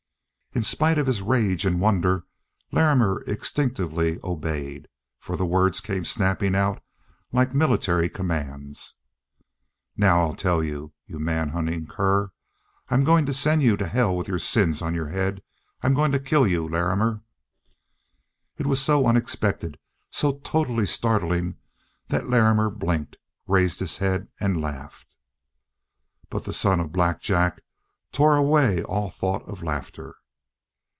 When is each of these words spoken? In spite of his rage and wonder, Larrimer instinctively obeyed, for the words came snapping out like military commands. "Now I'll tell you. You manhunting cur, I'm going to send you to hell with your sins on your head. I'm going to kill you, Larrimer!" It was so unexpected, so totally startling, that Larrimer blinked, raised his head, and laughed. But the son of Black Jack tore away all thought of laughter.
In 0.53 0.63
spite 0.63 0.97
of 0.97 1.07
his 1.07 1.21
rage 1.21 1.63
and 1.65 1.79
wonder, 1.79 2.25
Larrimer 2.73 3.21
instinctively 3.21 4.19
obeyed, 4.21 4.89
for 5.17 5.37
the 5.37 5.45
words 5.45 5.79
came 5.79 6.03
snapping 6.03 6.55
out 6.55 6.83
like 7.31 7.53
military 7.53 8.09
commands. 8.09 8.95
"Now 9.95 10.19
I'll 10.19 10.35
tell 10.35 10.61
you. 10.61 10.91
You 11.05 11.19
manhunting 11.19 11.87
cur, 11.87 12.33
I'm 12.89 13.05
going 13.05 13.25
to 13.27 13.33
send 13.33 13.63
you 13.63 13.77
to 13.77 13.87
hell 13.87 14.13
with 14.17 14.27
your 14.27 14.39
sins 14.39 14.81
on 14.81 14.93
your 14.93 15.07
head. 15.07 15.41
I'm 15.83 15.93
going 15.93 16.11
to 16.11 16.19
kill 16.19 16.45
you, 16.45 16.67
Larrimer!" 16.67 17.21
It 18.57 18.65
was 18.67 18.81
so 18.81 19.07
unexpected, 19.07 19.79
so 20.09 20.39
totally 20.43 20.85
startling, 20.85 21.55
that 22.09 22.27
Larrimer 22.27 22.69
blinked, 22.69 23.15
raised 23.47 23.79
his 23.79 23.95
head, 23.95 24.27
and 24.37 24.59
laughed. 24.61 25.15
But 26.29 26.43
the 26.43 26.51
son 26.51 26.81
of 26.81 26.91
Black 26.91 27.21
Jack 27.21 27.61
tore 28.11 28.35
away 28.35 28.83
all 28.83 29.09
thought 29.09 29.47
of 29.47 29.63
laughter. 29.63 30.17